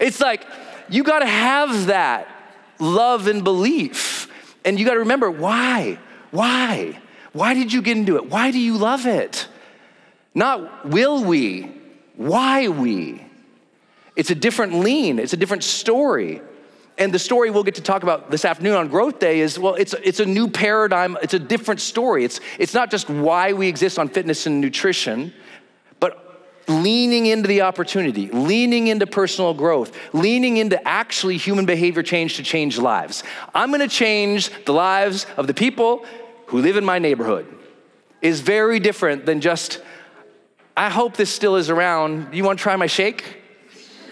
It's 0.00 0.20
like, 0.20 0.46
you 0.92 1.02
got 1.02 1.20
to 1.20 1.26
have 1.26 1.86
that 1.86 2.28
love 2.78 3.26
and 3.26 3.42
belief. 3.42 4.30
And 4.64 4.78
you 4.78 4.86
got 4.86 4.94
to 4.94 5.00
remember 5.00 5.30
why? 5.30 5.98
Why? 6.30 7.00
Why 7.32 7.54
did 7.54 7.72
you 7.72 7.82
get 7.82 7.96
into 7.96 8.16
it? 8.16 8.26
Why 8.26 8.50
do 8.50 8.58
you 8.58 8.76
love 8.76 9.06
it? 9.06 9.48
Not 10.34 10.88
will 10.88 11.24
we, 11.24 11.70
why 12.16 12.68
we. 12.68 13.24
It's 14.16 14.30
a 14.30 14.34
different 14.34 14.74
lean, 14.74 15.18
it's 15.18 15.32
a 15.32 15.36
different 15.36 15.64
story. 15.64 16.42
And 16.98 17.12
the 17.12 17.18
story 17.18 17.50
we'll 17.50 17.64
get 17.64 17.76
to 17.76 17.82
talk 17.82 18.02
about 18.02 18.30
this 18.30 18.44
afternoon 18.44 18.74
on 18.74 18.88
Growth 18.88 19.18
Day 19.18 19.40
is 19.40 19.58
well, 19.58 19.74
it's, 19.74 19.94
it's 20.04 20.20
a 20.20 20.26
new 20.26 20.48
paradigm, 20.48 21.16
it's 21.22 21.34
a 21.34 21.38
different 21.38 21.80
story. 21.80 22.24
It's, 22.24 22.38
it's 22.58 22.74
not 22.74 22.90
just 22.90 23.08
why 23.08 23.54
we 23.54 23.66
exist 23.66 23.98
on 23.98 24.08
fitness 24.08 24.46
and 24.46 24.60
nutrition, 24.60 25.32
leaning 26.72 27.26
into 27.26 27.46
the 27.46 27.62
opportunity, 27.62 28.28
leaning 28.28 28.86
into 28.88 29.06
personal 29.06 29.54
growth, 29.54 29.96
leaning 30.12 30.56
into 30.56 30.88
actually 30.88 31.36
human 31.36 31.66
behavior 31.66 32.02
change 32.02 32.36
to 32.36 32.42
change 32.42 32.78
lives. 32.78 33.22
I'm 33.54 33.70
gonna 33.70 33.88
change 33.88 34.50
the 34.64 34.72
lives 34.72 35.26
of 35.36 35.46
the 35.46 35.54
people 35.54 36.04
who 36.46 36.58
live 36.60 36.76
in 36.76 36.84
my 36.84 36.98
neighborhood. 36.98 37.46
Is 38.20 38.40
very 38.40 38.78
different 38.78 39.26
than 39.26 39.40
just, 39.40 39.80
I 40.76 40.90
hope 40.90 41.16
this 41.16 41.30
still 41.30 41.56
is 41.56 41.70
around. 41.70 42.34
You 42.34 42.44
wanna 42.44 42.56
try 42.56 42.76
my 42.76 42.86
shake? 42.86 43.24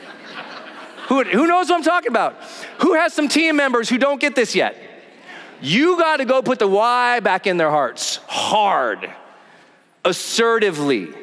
who, 1.09 1.25
who 1.25 1.47
knows 1.47 1.71
what 1.71 1.76
I'm 1.76 1.83
talking 1.83 2.11
about? 2.11 2.37
Who 2.81 2.95
has 2.95 3.12
some 3.14 3.29
team 3.29 3.57
members 3.57 3.88
who 3.88 3.99
don't 3.99 4.21
get 4.21 4.35
this 4.35 4.55
yet? 4.55 4.76
You 5.62 5.99
gotta 5.99 6.25
go 6.25 6.43
put 6.43 6.59
the 6.59 6.67
why 6.67 7.21
back 7.21 7.47
in 7.47 7.57
their 7.57 7.71
hearts 7.71 8.17
hard, 8.26 9.11
assertively 10.05 11.14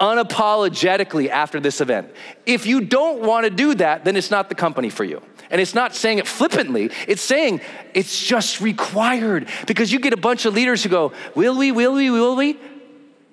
unapologetically 0.00 1.28
after 1.28 1.60
this 1.60 1.80
event. 1.80 2.10
If 2.46 2.66
you 2.66 2.80
don't 2.80 3.20
want 3.20 3.44
to 3.44 3.50
do 3.50 3.74
that, 3.74 4.04
then 4.04 4.16
it's 4.16 4.30
not 4.30 4.48
the 4.48 4.54
company 4.54 4.88
for 4.88 5.04
you. 5.04 5.22
And 5.50 5.60
it's 5.60 5.74
not 5.74 5.94
saying 5.94 6.18
it 6.18 6.28
flippantly, 6.28 6.90
it's 7.08 7.22
saying 7.22 7.60
it's 7.92 8.24
just 8.24 8.60
required 8.60 9.48
because 9.66 9.92
you 9.92 9.98
get 9.98 10.12
a 10.12 10.16
bunch 10.16 10.46
of 10.46 10.54
leaders 10.54 10.82
who 10.82 10.88
go, 10.88 11.12
Will 11.34 11.58
we, 11.58 11.72
will 11.72 11.94
we, 11.94 12.10
will 12.10 12.36
we? 12.36 12.58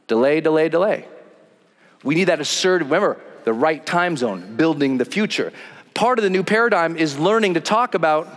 Delay, 0.07 0.41
delay, 0.41 0.67
delay. 0.67 1.05
We 2.03 2.15
need 2.15 2.25
that 2.25 2.39
assertive, 2.39 2.87
remember, 2.87 3.19
the 3.43 3.53
right 3.53 3.85
time 3.85 4.17
zone, 4.17 4.55
building 4.55 4.97
the 4.97 5.05
future. 5.05 5.53
Part 5.93 6.19
of 6.19 6.23
the 6.23 6.29
new 6.29 6.43
paradigm 6.43 6.97
is 6.97 7.17
learning 7.17 7.53
to 7.53 7.61
talk 7.61 7.93
about 7.93 8.27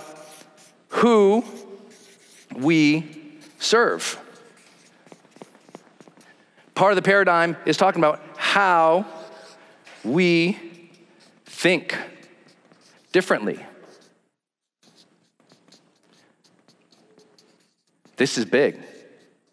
who 0.89 1.45
we 2.55 3.39
serve. 3.59 4.19
Part 6.81 6.93
of 6.93 6.97
the 6.97 7.03
paradigm 7.03 7.59
is 7.67 7.77
talking 7.77 8.01
about 8.01 8.23
how 8.39 9.05
we 10.03 10.59
think 11.45 11.95
differently. 13.13 13.63
This 18.17 18.39
is 18.39 18.47
big. 18.47 18.81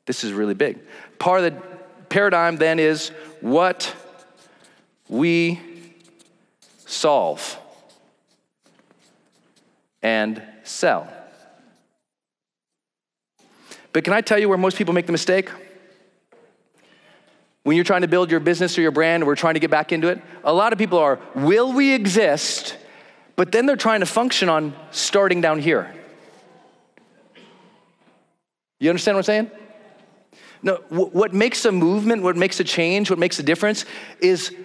This 0.05 0.23
is 0.23 0.31
really 0.31 0.53
big. 0.53 0.79
Part 1.19 1.43
of 1.43 1.53
the 1.53 1.61
paradigm 2.07 2.55
then 2.55 2.79
is 2.79 3.09
what 3.41 3.93
we 5.09 5.59
solve 6.85 7.59
and 10.01 10.41
sell. 10.63 11.11
But 13.91 14.05
can 14.05 14.13
I 14.13 14.21
tell 14.21 14.39
you 14.39 14.47
where 14.47 14.57
most 14.57 14.77
people 14.77 14.93
make 14.93 15.07
the 15.07 15.11
mistake? 15.11 15.49
When 17.67 17.75
you're 17.75 17.83
trying 17.83 18.03
to 18.03 18.07
build 18.07 18.31
your 18.31 18.39
business 18.39 18.77
or 18.77 18.81
your 18.81 18.91
brand, 18.91 19.27
we're 19.27 19.35
trying 19.35 19.55
to 19.55 19.59
get 19.59 19.69
back 19.69 19.91
into 19.91 20.07
it, 20.07 20.21
a 20.45 20.53
lot 20.53 20.71
of 20.71 20.79
people 20.79 20.99
are, 20.99 21.19
will 21.35 21.73
we 21.73 21.93
exist? 21.93 22.77
But 23.35 23.51
then 23.51 23.65
they're 23.65 23.75
trying 23.75 23.99
to 23.99 24.05
function 24.05 24.47
on 24.47 24.73
starting 24.91 25.41
down 25.41 25.59
here. 25.59 25.93
You 28.79 28.89
understand 28.89 29.17
what 29.17 29.19
I'm 29.19 29.23
saying? 29.23 29.51
No, 30.63 30.75
what 30.87 31.33
makes 31.33 31.65
a 31.65 31.71
movement, 31.73 32.23
what 32.23 32.37
makes 32.37 32.61
a 32.61 32.63
change, 32.63 33.09
what 33.09 33.19
makes 33.19 33.37
a 33.37 33.43
difference 33.43 33.83
is 34.21 34.55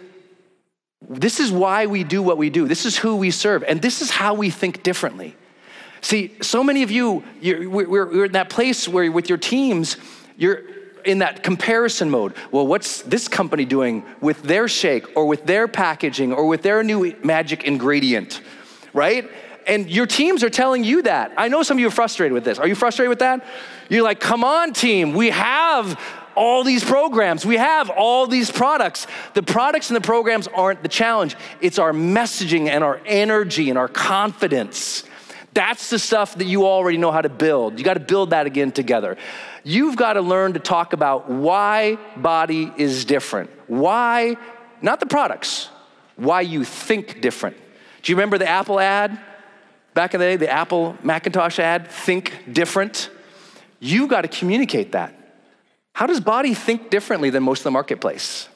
this 1.00 1.40
is 1.40 1.50
why 1.50 1.86
we 1.86 2.04
do 2.04 2.22
what 2.22 2.38
we 2.38 2.50
do. 2.50 2.68
This 2.68 2.86
is 2.86 2.96
who 2.96 3.16
we 3.16 3.32
serve, 3.32 3.64
and 3.64 3.82
this 3.82 4.00
is 4.00 4.12
how 4.12 4.34
we 4.34 4.48
think 4.48 4.84
differently. 4.84 5.34
See, 6.02 6.36
so 6.40 6.62
many 6.62 6.84
of 6.84 6.92
you, 6.92 7.24
we're, 7.42 8.06
we're 8.06 8.26
in 8.26 8.32
that 8.34 8.48
place 8.48 8.86
where 8.86 9.10
with 9.10 9.28
your 9.28 9.38
teams, 9.38 9.96
you're 10.36 10.62
in 11.04 11.18
that 11.18 11.42
comparison 11.42 12.10
mode. 12.10 12.34
Well, 12.50 12.66
what's 12.66 13.02
this 13.02 13.28
company 13.28 13.64
doing 13.64 14.04
with 14.20 14.42
their 14.42 14.68
shake 14.68 15.16
or 15.16 15.26
with 15.26 15.46
their 15.46 15.68
packaging 15.68 16.32
or 16.32 16.46
with 16.46 16.62
their 16.62 16.82
new 16.82 17.14
magic 17.22 17.64
ingredient, 17.64 18.40
right? 18.92 19.30
And 19.66 19.88
your 19.88 20.06
teams 20.06 20.42
are 20.42 20.50
telling 20.50 20.84
you 20.84 21.02
that. 21.02 21.32
I 21.36 21.48
know 21.48 21.62
some 21.62 21.76
of 21.76 21.80
you 21.80 21.88
are 21.88 21.92
frustrated 21.92 22.32
with 22.32 22.44
this. 22.44 22.58
Are 22.58 22.66
you 22.66 22.74
frustrated 22.74 23.10
with 23.10 23.20
that? 23.20 23.44
You're 23.88 24.02
like, 24.02 24.20
come 24.20 24.44
on, 24.44 24.72
team, 24.72 25.12
we 25.14 25.30
have 25.30 26.00
all 26.34 26.64
these 26.64 26.82
programs, 26.82 27.44
we 27.44 27.56
have 27.56 27.90
all 27.90 28.26
these 28.26 28.50
products. 28.50 29.06
The 29.34 29.42
products 29.42 29.90
and 29.90 29.96
the 29.96 30.00
programs 30.00 30.48
aren't 30.48 30.82
the 30.82 30.88
challenge, 30.88 31.36
it's 31.60 31.78
our 31.78 31.92
messaging 31.92 32.68
and 32.68 32.82
our 32.82 33.00
energy 33.04 33.68
and 33.68 33.78
our 33.78 33.88
confidence. 33.88 35.04
That's 35.54 35.90
the 35.90 35.98
stuff 35.98 36.36
that 36.38 36.46
you 36.46 36.66
already 36.66 36.96
know 36.96 37.10
how 37.10 37.20
to 37.20 37.28
build. 37.28 37.78
You 37.78 37.84
got 37.84 37.94
to 37.94 38.00
build 38.00 38.30
that 38.30 38.46
again 38.46 38.72
together. 38.72 39.18
You've 39.64 39.96
got 39.96 40.14
to 40.14 40.20
learn 40.20 40.54
to 40.54 40.58
talk 40.58 40.92
about 40.92 41.30
why 41.30 41.98
BODi 42.16 42.78
is 42.78 43.04
different. 43.04 43.50
Why, 43.66 44.36
not 44.80 45.00
the 45.00 45.06
products, 45.06 45.68
why 46.16 46.40
you 46.40 46.64
think 46.64 47.20
different. 47.20 47.56
Do 48.02 48.12
you 48.12 48.16
remember 48.16 48.38
the 48.38 48.48
Apple 48.48 48.80
ad? 48.80 49.18
Back 49.94 50.14
in 50.14 50.20
the 50.20 50.26
day, 50.26 50.36
the 50.36 50.50
Apple 50.50 50.96
Macintosh 51.02 51.58
ad, 51.58 51.88
think 51.88 52.32
different. 52.50 53.10
You've 53.78 54.08
got 54.08 54.22
to 54.22 54.28
communicate 54.28 54.92
that. 54.92 55.14
How 55.92 56.06
does 56.06 56.20
BODi 56.20 56.56
think 56.56 56.90
differently 56.90 57.30
than 57.30 57.42
most 57.42 57.60
of 57.60 57.64
the 57.64 57.70
marketplace? 57.70 58.48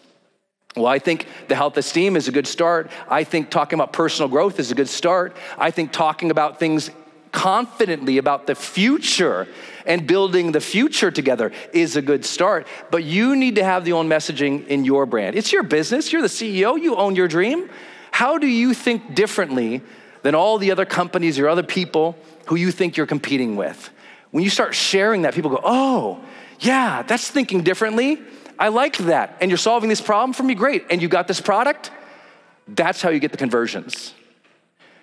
Well, 0.74 0.86
I 0.86 0.98
think 0.98 1.26
the 1.48 1.54
health 1.54 1.76
esteem 1.76 2.16
is 2.16 2.28
a 2.28 2.32
good 2.32 2.46
start. 2.46 2.90
I 3.08 3.24
think 3.24 3.50
talking 3.50 3.78
about 3.78 3.92
personal 3.92 4.28
growth 4.28 4.60
is 4.60 4.70
a 4.70 4.74
good 4.74 4.88
start. 4.88 5.36
I 5.56 5.70
think 5.70 5.92
talking 5.92 6.30
about 6.30 6.58
things 6.58 6.90
confidently 7.36 8.16
about 8.18 8.46
the 8.46 8.54
future 8.54 9.46
and 9.84 10.06
building 10.06 10.52
the 10.52 10.60
future 10.60 11.10
together 11.10 11.52
is 11.72 11.94
a 11.94 12.02
good 12.02 12.24
start. 12.24 12.66
But 12.90 13.04
you 13.04 13.36
need 13.36 13.56
to 13.56 13.64
have 13.64 13.84
the 13.84 13.92
own 13.92 14.08
messaging 14.08 14.66
in 14.66 14.84
your 14.84 15.04
brand. 15.04 15.36
It's 15.36 15.52
your 15.52 15.62
business, 15.62 16.12
you're 16.12 16.22
the 16.22 16.28
CEO, 16.28 16.80
you 16.80 16.96
own 16.96 17.14
your 17.14 17.28
dream. 17.28 17.68
How 18.10 18.38
do 18.38 18.46
you 18.46 18.72
think 18.72 19.14
differently 19.14 19.82
than 20.26 20.34
all 20.34 20.58
the 20.58 20.72
other 20.72 20.84
companies 20.84 21.38
or 21.38 21.48
other 21.48 21.62
people 21.62 22.16
who 22.46 22.56
you 22.56 22.72
think 22.72 22.96
you're 22.96 23.06
competing 23.06 23.54
with. 23.54 23.90
When 24.32 24.42
you 24.42 24.50
start 24.50 24.74
sharing 24.74 25.22
that, 25.22 25.34
people 25.34 25.50
go, 25.50 25.60
oh, 25.62 26.20
yeah, 26.58 27.02
that's 27.02 27.30
thinking 27.30 27.62
differently. 27.62 28.20
I 28.58 28.68
like 28.68 28.96
that. 28.98 29.36
And 29.40 29.52
you're 29.52 29.58
solving 29.58 29.88
this 29.88 30.00
problem 30.00 30.32
for 30.32 30.42
me, 30.42 30.56
great. 30.56 30.84
And 30.90 31.00
you 31.00 31.06
got 31.06 31.28
this 31.28 31.40
product? 31.40 31.92
That's 32.66 33.02
how 33.02 33.10
you 33.10 33.20
get 33.20 33.30
the 33.30 33.38
conversions. 33.38 34.14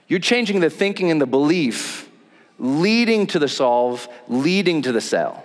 You're 0.10 0.20
changing 0.20 0.60
the 0.60 0.70
thinking 0.70 1.10
and 1.10 1.22
the 1.22 1.26
belief, 1.26 2.10
leading 2.60 3.28
to 3.28 3.40
the 3.40 3.48
solve, 3.48 4.08
leading 4.28 4.82
to 4.84 4.92
the 4.92 5.02
sell. 5.02 5.44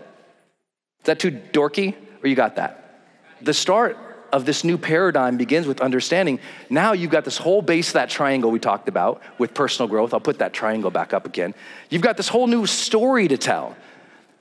Is 1.01 1.07
that 1.07 1.19
too 1.19 1.31
dorky? 1.31 1.95
Or 2.23 2.29
you 2.29 2.35
got 2.35 2.57
that? 2.57 3.03
The 3.41 3.55
start 3.55 3.97
of 4.33 4.45
this 4.45 4.65
new 4.65 4.77
paradigm 4.77 5.37
begins 5.37 5.67
with 5.67 5.81
understanding 5.81 6.39
now 6.69 6.93
you've 6.93 7.11
got 7.11 7.25
this 7.25 7.39
whole 7.39 7.63
base 7.63 7.89
of 7.89 7.95
that 7.95 8.11
triangle 8.11 8.51
we 8.51 8.59
talked 8.59 8.89
about 8.89 9.23
with 9.39 9.55
personal 9.55 9.89
growth. 9.89 10.13
I'll 10.13 10.21
put 10.21 10.39
that 10.41 10.53
triangle 10.53 10.91
back 10.91 11.15
up 11.15 11.25
again. 11.25 11.55
You've 11.89 12.03
got 12.03 12.17
this 12.17 12.29
whole 12.29 12.47
new 12.47 12.67
story 12.67 13.29
to 13.29 13.39
tell 13.39 13.77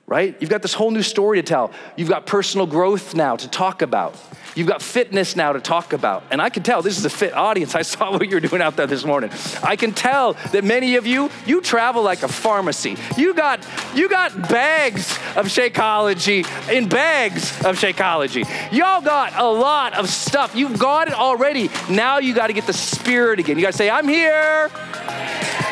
right? 0.08 0.34
You've 0.40 0.50
got 0.50 0.62
this 0.62 0.72
whole 0.72 0.90
new 0.90 1.02
story 1.02 1.36
to 1.38 1.42
tell. 1.42 1.70
You've 1.94 2.08
got 2.08 2.24
personal 2.24 2.66
growth 2.66 3.14
now 3.14 3.36
to 3.36 3.46
talk 3.46 3.82
about. 3.82 4.16
You've 4.54 4.66
got 4.66 4.80
fitness 4.80 5.36
now 5.36 5.52
to 5.52 5.60
talk 5.60 5.92
about. 5.92 6.24
And 6.30 6.40
I 6.40 6.48
can 6.48 6.62
tell 6.62 6.80
this 6.80 6.98
is 6.98 7.04
a 7.04 7.10
fit 7.10 7.34
audience. 7.34 7.74
I 7.74 7.82
saw 7.82 8.12
what 8.12 8.28
you're 8.28 8.40
doing 8.40 8.62
out 8.62 8.74
there 8.76 8.86
this 8.86 9.04
morning. 9.04 9.30
I 9.62 9.76
can 9.76 9.92
tell 9.92 10.32
that 10.52 10.64
many 10.64 10.96
of 10.96 11.06
you, 11.06 11.30
you 11.46 11.60
travel 11.60 12.02
like 12.02 12.22
a 12.22 12.28
pharmacy. 12.28 12.96
You 13.16 13.34
got 13.34 13.64
you 13.94 14.08
got 14.08 14.48
bags 14.48 15.12
of 15.36 15.46
Shakeology 15.46 16.46
in 16.72 16.88
bags 16.88 17.50
of 17.64 17.78
Shakeology. 17.78 18.44
Y'all 18.72 19.02
got 19.02 19.34
a 19.36 19.46
lot 19.46 19.92
of 19.92 20.08
stuff. 20.08 20.56
You've 20.56 20.78
got 20.78 21.08
it 21.08 21.14
already. 21.14 21.68
Now 21.90 22.18
you 22.18 22.34
got 22.34 22.46
to 22.46 22.54
get 22.54 22.66
the 22.66 22.72
spirit 22.72 23.38
again. 23.40 23.58
You 23.58 23.62
got 23.62 23.72
to 23.72 23.76
say, 23.76 23.90
I'm 23.90 24.08
here. 24.08 24.70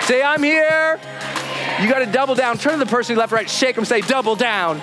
Say, 0.04 0.22
I'm 0.22 0.42
here. 0.42 1.00
You 1.80 1.90
got 1.90 1.98
to 1.98 2.06
double 2.06 2.34
down. 2.34 2.56
Turn 2.56 2.78
to 2.78 2.78
the 2.78 2.86
person 2.86 3.16
left, 3.16 3.32
right, 3.32 3.48
shake 3.48 3.76
them, 3.76 3.84
say, 3.84 4.00
double 4.00 4.34
down. 4.34 4.80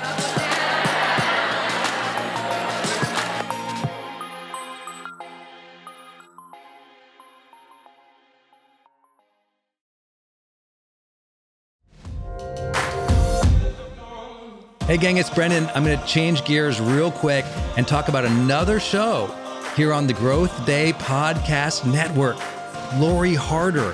Hey, 14.85 14.97
gang, 14.97 15.17
it's 15.17 15.29
Brendon. 15.31 15.67
I'm 15.73 15.83
going 15.83 15.97
to 15.97 16.05
change 16.05 16.45
gears 16.45 16.79
real 16.79 17.09
quick 17.09 17.45
and 17.77 17.87
talk 17.87 18.09
about 18.09 18.25
another 18.25 18.79
show 18.79 19.33
here 19.75 19.91
on 19.91 20.05
the 20.05 20.13
Growth 20.13 20.65
Day 20.67 20.93
Podcast 20.93 21.91
Network. 21.91 22.35
Lori 22.99 23.33
Harder. 23.33 23.93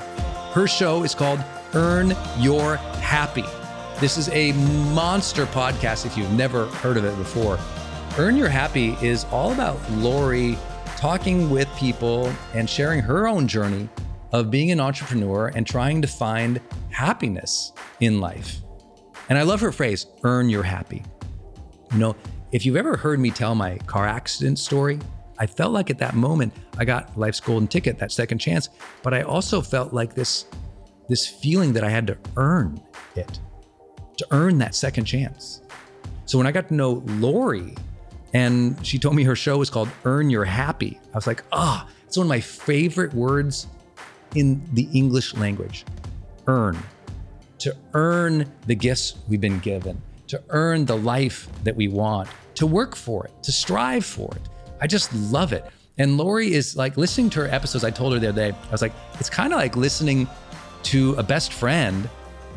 Her 0.51 0.67
show 0.67 1.03
is 1.03 1.15
called 1.15 1.39
Earn 1.73 2.15
Your 2.39 2.77
Happy. 2.77 3.45
This 3.99 4.17
is 4.17 4.27
a 4.29 4.53
monster 4.93 5.45
podcast 5.45 6.05
if 6.05 6.17
you've 6.17 6.31
never 6.31 6.65
heard 6.65 6.97
of 6.97 7.05
it 7.05 7.15
before. 7.17 7.59
Earn 8.17 8.35
Your 8.35 8.49
Happy 8.49 8.97
is 9.01 9.25
all 9.25 9.51
about 9.51 9.79
Lori 9.91 10.57
talking 10.97 11.49
with 11.49 11.67
people 11.77 12.33
and 12.55 12.67
sharing 12.67 13.01
her 13.01 13.27
own 13.27 13.47
journey 13.47 13.87
of 14.31 14.49
being 14.49 14.71
an 14.71 14.79
entrepreneur 14.79 15.51
and 15.53 15.65
trying 15.67 16.01
to 16.01 16.07
find 16.07 16.59
happiness 16.89 17.71
in 17.99 18.19
life. 18.19 18.61
And 19.29 19.37
I 19.37 19.43
love 19.43 19.61
her 19.61 19.71
phrase, 19.71 20.07
earn 20.23 20.49
your 20.49 20.63
happy. 20.63 21.03
You 21.91 21.99
know, 21.99 22.15
if 22.51 22.65
you've 22.65 22.77
ever 22.77 22.97
heard 22.97 23.19
me 23.19 23.29
tell 23.29 23.53
my 23.53 23.77
car 23.79 24.07
accident 24.07 24.57
story, 24.57 24.99
I 25.37 25.45
felt 25.45 25.71
like 25.71 25.91
at 25.91 25.99
that 25.99 26.15
moment 26.15 26.51
I 26.79 26.85
got 26.85 27.15
life's 27.17 27.39
golden 27.39 27.67
ticket, 27.67 27.99
that 27.99 28.11
second 28.11 28.39
chance, 28.39 28.69
but 29.03 29.13
I 29.13 29.21
also 29.21 29.61
felt 29.61 29.93
like 29.93 30.15
this 30.15 30.45
this 31.09 31.27
feeling 31.27 31.73
that 31.73 31.83
I 31.83 31.89
had 31.89 32.07
to 32.07 32.17
earn 32.37 32.79
it, 33.15 33.39
to 34.17 34.27
earn 34.31 34.57
that 34.59 34.75
second 34.75 35.05
chance. 35.05 35.61
So 36.25 36.37
when 36.37 36.47
I 36.47 36.51
got 36.51 36.67
to 36.69 36.73
know 36.75 37.03
Lori 37.05 37.75
and 38.33 38.77
she 38.85 38.99
told 38.99 39.15
me 39.15 39.23
her 39.23 39.35
show 39.35 39.57
was 39.57 39.69
called 39.69 39.89
Earn 40.05 40.29
Your 40.29 40.45
Happy, 40.45 40.99
I 41.11 41.17
was 41.17 41.25
like, 41.25 41.43
ah, 41.51 41.85
oh, 41.85 41.91
it's 42.05 42.17
one 42.17 42.27
of 42.27 42.29
my 42.29 42.39
favorite 42.39 43.13
words 43.13 43.67
in 44.35 44.61
the 44.73 44.87
English 44.93 45.33
language. 45.33 45.85
Earn. 46.47 46.77
To 47.59 47.75
earn 47.93 48.49
the 48.67 48.75
gifts 48.75 49.15
we've 49.27 49.41
been 49.41 49.59
given, 49.59 50.01
to 50.27 50.41
earn 50.49 50.85
the 50.85 50.95
life 50.95 51.49
that 51.63 51.75
we 51.75 51.87
want, 51.87 52.29
to 52.55 52.67
work 52.67 52.95
for 52.95 53.25
it, 53.25 53.43
to 53.43 53.51
strive 53.51 54.05
for 54.05 54.31
it. 54.35 54.41
I 54.79 54.87
just 54.87 55.13
love 55.13 55.51
it. 55.51 55.65
And 55.97 56.17
Lori 56.17 56.53
is 56.53 56.77
like 56.77 56.95
listening 56.95 57.29
to 57.31 57.41
her 57.41 57.47
episodes. 57.47 57.83
I 57.83 57.91
told 57.91 58.13
her 58.13 58.19
the 58.19 58.29
other 58.29 58.51
day, 58.51 58.57
I 58.67 58.71
was 58.71 58.81
like, 58.81 58.93
it's 59.19 59.29
kind 59.29 59.51
of 59.51 59.59
like 59.59 59.75
listening 59.75 60.27
to 60.83 61.13
a 61.15 61.23
best 61.23 61.53
friend 61.53 62.09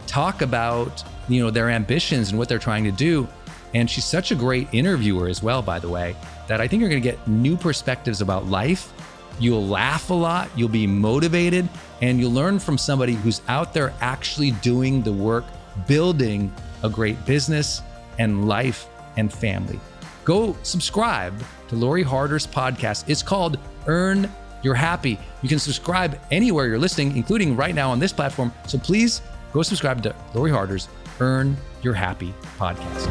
talk 0.06 0.42
about 0.42 1.04
you 1.28 1.42
know 1.42 1.50
their 1.50 1.70
ambitions 1.70 2.30
and 2.30 2.38
what 2.38 2.48
they're 2.48 2.58
trying 2.58 2.84
to 2.84 2.90
do 2.90 3.28
And 3.74 3.88
she's 3.88 4.04
such 4.04 4.30
a 4.30 4.34
great 4.34 4.68
interviewer 4.72 5.28
as 5.28 5.42
well, 5.42 5.62
by 5.62 5.78
the 5.78 5.88
way, 5.88 6.14
that 6.46 6.60
I 6.60 6.68
think 6.68 6.80
you're 6.80 6.90
going 6.90 7.02
to 7.02 7.10
get 7.10 7.26
new 7.26 7.56
perspectives 7.56 8.20
about 8.20 8.46
life. 8.46 8.92
You'll 9.40 9.66
laugh 9.66 10.10
a 10.10 10.14
lot, 10.14 10.50
you'll 10.54 10.68
be 10.68 10.86
motivated, 10.86 11.68
and 12.02 12.20
you'll 12.20 12.32
learn 12.32 12.58
from 12.58 12.76
somebody 12.76 13.14
who's 13.14 13.40
out 13.48 13.72
there 13.72 13.94
actually 14.00 14.50
doing 14.50 15.02
the 15.02 15.12
work, 15.12 15.44
building 15.86 16.52
a 16.82 16.90
great 16.90 17.24
business 17.24 17.80
and 18.18 18.46
life 18.46 18.88
and 19.16 19.32
family. 19.32 19.80
Go 20.24 20.54
subscribe 20.62 21.34
to 21.68 21.76
Lori 21.76 22.02
Harder's 22.02 22.46
podcast. 22.46 23.04
It's 23.08 23.22
called 23.22 23.58
Earn 23.86 24.30
Your 24.62 24.74
Happy. 24.74 25.18
You 25.42 25.48
can 25.48 25.58
subscribe 25.58 26.18
anywhere 26.30 26.66
you're 26.66 26.78
listening, 26.78 27.16
including 27.16 27.56
right 27.56 27.74
now 27.74 27.90
on 27.90 27.98
this 27.98 28.12
platform. 28.12 28.52
So 28.66 28.78
please 28.78 29.22
go 29.52 29.62
subscribe 29.62 30.02
to 30.02 30.14
Lori 30.34 30.50
Harder's 30.50 30.88
Earn 31.20 31.56
Your 31.82 31.94
Happy 31.94 32.32
podcast. 32.58 33.08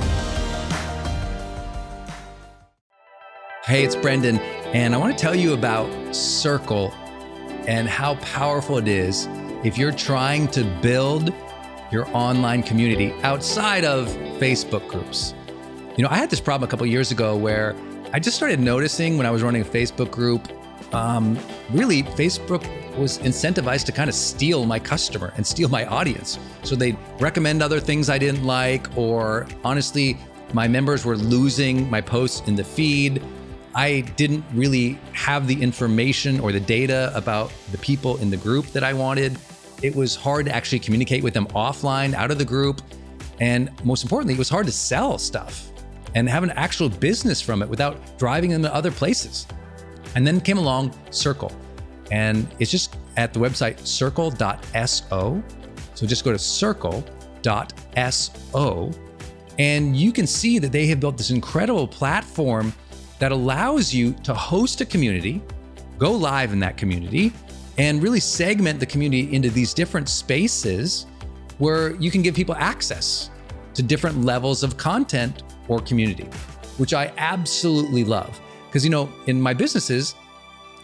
Hey, 3.66 3.84
it's 3.84 3.96
Brendon, 3.96 4.40
and 4.74 4.96
I 4.96 4.98
want 4.98 5.16
to 5.16 5.22
tell 5.22 5.36
you 5.36 5.54
about 5.54 6.16
Circle 6.16 6.92
and 7.68 7.88
how 7.88 8.16
powerful 8.16 8.78
it 8.80 8.88
is 8.88 9.28
if 9.64 9.78
you're 9.78 9.92
trying 9.92 10.48
to 10.50 10.64
build 10.82 11.32
your 11.92 12.08
online 12.16 12.64
community 12.64 13.14
outside 13.22 13.86
of 13.86 14.08
Facebook 14.40 14.88
groups. 14.88 15.36
You 15.96 16.04
know, 16.04 16.10
I 16.10 16.16
had 16.16 16.30
this 16.30 16.40
problem 16.40 16.68
a 16.68 16.72
couple 16.72 16.86
years 16.88 17.12
ago 17.12 17.36
where 17.36 17.76
I 18.14 18.20
just 18.20 18.36
started 18.36 18.60
noticing 18.60 19.18
when 19.18 19.26
I 19.26 19.32
was 19.32 19.44
running 19.44 19.62
a 19.62 19.66
Facebook 19.66 20.10
group, 20.10 20.48
um, 20.94 21.38
really, 21.72 22.04
Facebook 22.04 22.68
was 22.98 23.20
incentivized 23.20 23.86
to 23.86 23.92
kind 23.92 24.10
of 24.10 24.16
steal 24.16 24.66
my 24.66 24.80
customer 24.80 25.34
and 25.38 25.46
steal 25.46 25.70
my 25.70 25.86
audience. 25.86 26.38
So 26.64 26.76
they'd 26.76 26.98
recommend 27.20 27.64
other 27.64 27.80
things 27.80 28.10
I 28.10 28.18
didn't 28.18 28.44
like, 28.44 28.88
or 28.98 29.48
honestly, 29.64 30.18
my 30.54 30.68
members 30.68 31.06
were 31.06 31.16
losing 31.16 31.90
my 31.90 32.02
posts 32.02 32.48
in 32.48 32.56
the 32.56 32.64
feed. 32.64 33.22
I 33.74 34.02
didn't 34.18 34.44
really 34.54 35.00
have 35.14 35.48
the 35.48 35.62
information 35.62 36.42
or 36.42 36.52
the 36.52 36.60
data 36.60 37.12
about 37.16 37.54
the 37.72 37.78
people 37.78 38.18
in 38.18 38.30
the 38.30 38.38
group 38.38 38.66
that 38.68 38.84
I 38.84 38.92
wanted. 38.92 39.38
It 39.82 39.96
was 39.96 40.16
hard 40.16 40.46
to 40.48 40.56
actually 40.56 40.80
communicate 40.80 41.24
with 41.24 41.34
them 41.34 41.48
offline, 41.48 42.14
out 42.14 42.32
of 42.32 42.38
the 42.38 42.46
group. 42.46 42.82
And 43.40 43.70
most 43.86 44.04
importantly, 44.04 44.34
it 44.34 44.38
was 44.38 44.50
hard 44.50 44.66
to 44.66 44.72
sell 44.74 45.18
stuff 45.18 45.72
and 46.14 46.28
have 46.28 46.44
an 46.44 46.52
actual 46.52 46.90
business 46.90 47.42
from 47.42 47.62
it 47.62 47.70
without 47.70 48.20
driving 48.20 48.50
them 48.52 48.62
to 48.64 48.76
other 48.76 48.92
places. 48.92 49.48
And 50.16 50.26
then 50.26 50.42
came 50.42 50.58
along 50.58 50.94
Circle. 51.10 51.52
And 52.12 52.48
it's 52.60 52.72
just 52.72 52.98
at 53.18 53.34
the 53.34 53.40
website 53.40 53.86
circle.so. 53.86 55.44
So 55.94 56.08
just 56.08 56.24
go 56.24 56.32
to 56.32 56.40
circle.so 56.40 57.92
and 59.60 59.96
you 59.96 60.12
can 60.12 60.26
see 60.26 60.60
that 60.60 60.72
they 60.72 60.88
have 60.88 61.00
built 61.00 61.18
this 61.18 61.30
incredible 61.30 61.88
platform 61.88 62.74
that 63.20 63.32
allows 63.32 63.94
you 63.94 64.14
to 64.24 64.34
host 64.34 64.82
a 64.82 64.86
community, 64.86 65.42
go 66.00 66.12
live 66.12 66.54
in 66.54 66.60
that 66.62 66.78
community, 66.78 67.32
and 67.78 68.02
really 68.02 68.20
segment 68.20 68.80
the 68.80 68.86
community 68.86 69.34
into 69.34 69.50
these 69.50 69.74
different 69.74 70.10
spaces 70.10 71.06
where 71.60 71.96
you 71.98 72.10
can 72.10 72.22
give 72.22 72.34
people 72.34 72.56
access 72.56 73.30
to 73.76 73.84
different 73.84 74.26
levels 74.26 74.64
of 74.64 74.78
content 74.78 75.44
or 75.68 75.80
community, 75.80 76.26
which 76.78 76.94
I 76.94 77.14
absolutely 77.18 78.04
love. 78.04 78.42
Because, 78.72 78.86
you 78.86 78.90
know, 78.90 79.12
in 79.28 79.42
my 79.42 79.54
businesses, 79.54 80.16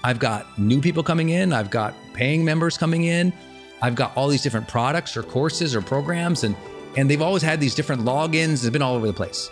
I've 0.03 0.19
got 0.19 0.59
new 0.59 0.81
people 0.81 1.03
coming 1.03 1.29
in, 1.29 1.53
I've 1.53 1.69
got 1.69 1.93
paying 2.11 2.43
members 2.43 2.77
coming 2.77 3.05
in, 3.05 3.31
I've 3.81 3.95
got 3.95 4.11
all 4.17 4.27
these 4.27 4.41
different 4.41 4.67
products 4.67 5.15
or 5.15 5.23
courses 5.23 5.73
or 5.73 5.81
programs, 5.81 6.43
and 6.43 6.53
and 6.97 7.09
they've 7.09 7.21
always 7.21 7.43
had 7.43 7.61
these 7.61 7.75
different 7.75 8.01
logins. 8.01 8.53
It's 8.55 8.69
been 8.71 8.81
all 8.81 8.95
over 8.95 9.07
the 9.07 9.13
place. 9.13 9.49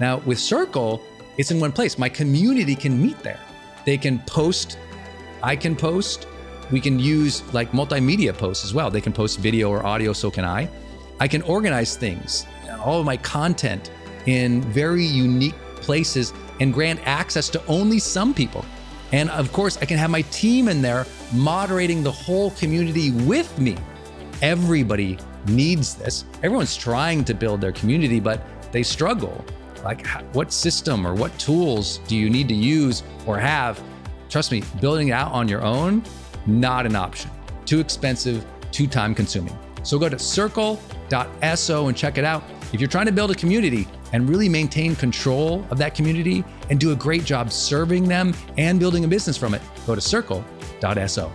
Now 0.00 0.18
with 0.24 0.38
Circle, 0.38 1.02
it's 1.36 1.50
in 1.50 1.60
one 1.60 1.72
place. 1.72 1.98
My 1.98 2.08
community 2.08 2.74
can 2.74 3.00
meet 3.00 3.18
there. 3.18 3.40
They 3.84 3.98
can 3.98 4.18
post, 4.20 4.78
I 5.42 5.54
can 5.54 5.76
post. 5.76 6.26
We 6.70 6.80
can 6.80 6.98
use 6.98 7.42
like 7.52 7.72
multimedia 7.72 8.32
posts 8.36 8.64
as 8.64 8.72
well. 8.72 8.90
They 8.90 9.02
can 9.02 9.12
post 9.12 9.40
video 9.40 9.68
or 9.68 9.84
audio, 9.84 10.14
so 10.14 10.30
can 10.30 10.46
I. 10.46 10.70
I 11.20 11.28
can 11.28 11.42
organize 11.42 11.96
things, 11.96 12.46
all 12.82 13.00
of 13.00 13.04
my 13.04 13.18
content 13.18 13.90
in 14.24 14.62
very 14.62 15.04
unique 15.04 15.54
places 15.76 16.32
and 16.60 16.72
grant 16.72 17.00
access 17.04 17.48
to 17.50 17.66
only 17.66 17.98
some 17.98 18.34
people. 18.34 18.64
And 19.12 19.30
of 19.30 19.52
course, 19.52 19.76
I 19.80 19.84
can 19.84 19.98
have 19.98 20.10
my 20.10 20.22
team 20.22 20.68
in 20.68 20.82
there 20.82 21.06
moderating 21.32 22.02
the 22.02 22.10
whole 22.10 22.50
community 22.52 23.10
with 23.10 23.58
me. 23.58 23.76
Everybody 24.42 25.18
needs 25.46 25.94
this. 25.94 26.24
Everyone's 26.42 26.76
trying 26.76 27.24
to 27.24 27.34
build 27.34 27.60
their 27.60 27.72
community, 27.72 28.20
but 28.20 28.42
they 28.72 28.82
struggle. 28.82 29.44
Like, 29.84 30.06
what 30.34 30.52
system 30.52 31.06
or 31.06 31.14
what 31.14 31.38
tools 31.38 31.98
do 32.08 32.16
you 32.16 32.30
need 32.30 32.48
to 32.48 32.54
use 32.54 33.02
or 33.26 33.38
have? 33.38 33.82
Trust 34.30 34.50
me, 34.50 34.62
building 34.80 35.08
it 35.08 35.12
out 35.12 35.30
on 35.32 35.46
your 35.46 35.62
own, 35.62 36.02
not 36.46 36.86
an 36.86 36.96
option. 36.96 37.30
Too 37.66 37.80
expensive, 37.80 38.44
too 38.72 38.86
time 38.86 39.14
consuming. 39.14 39.56
So 39.82 39.98
go 39.98 40.08
to 40.08 40.18
circle.so 40.18 41.88
and 41.88 41.96
check 41.96 42.18
it 42.18 42.24
out. 42.24 42.42
If 42.72 42.80
you're 42.80 42.88
trying 42.88 43.06
to 43.06 43.12
build 43.12 43.30
a 43.30 43.34
community 43.34 43.86
and 44.14 44.30
really 44.30 44.48
maintain 44.48 44.94
control 44.94 45.66
of 45.70 45.78
that 45.78 45.92
community 45.92 46.44
and 46.70 46.78
do 46.78 46.92
a 46.92 46.96
great 46.96 47.24
job 47.24 47.50
serving 47.50 48.04
them 48.04 48.32
and 48.56 48.78
building 48.78 49.04
a 49.04 49.08
business 49.08 49.36
from 49.36 49.54
it, 49.54 49.62
go 49.86 49.94
to 49.96 50.00
circle.so. 50.00 51.32